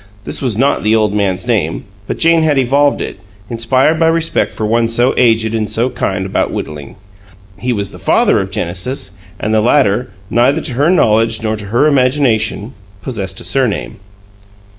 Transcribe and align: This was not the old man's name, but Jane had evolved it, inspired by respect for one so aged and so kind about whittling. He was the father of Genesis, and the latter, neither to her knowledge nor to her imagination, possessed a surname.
This 0.23 0.41
was 0.41 0.57
not 0.57 0.81
the 0.81 0.95
old 0.95 1.13
man's 1.13 1.45
name, 1.45 1.83
but 2.07 2.17
Jane 2.17 2.41
had 2.41 2.57
evolved 2.57 3.01
it, 3.01 3.19
inspired 3.51 3.99
by 3.99 4.07
respect 4.07 4.51
for 4.51 4.65
one 4.65 4.89
so 4.89 5.13
aged 5.15 5.53
and 5.53 5.69
so 5.69 5.91
kind 5.91 6.25
about 6.25 6.49
whittling. 6.49 6.95
He 7.59 7.71
was 7.71 7.91
the 7.91 7.99
father 7.99 8.39
of 8.41 8.49
Genesis, 8.49 9.11
and 9.39 9.53
the 9.53 9.61
latter, 9.61 10.09
neither 10.31 10.59
to 10.61 10.73
her 10.73 10.89
knowledge 10.89 11.43
nor 11.43 11.55
to 11.55 11.65
her 11.65 11.85
imagination, 11.85 12.73
possessed 13.03 13.39
a 13.41 13.43
surname. 13.43 13.99